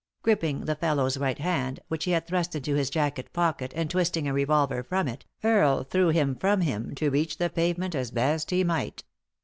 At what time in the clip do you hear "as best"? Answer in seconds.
7.93-8.49